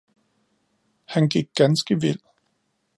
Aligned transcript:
Han 1.05 1.27
gik 1.27 1.53
ganske 1.53 1.95
vild. 1.95 2.21